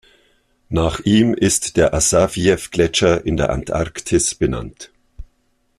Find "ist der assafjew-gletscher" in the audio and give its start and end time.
1.35-3.23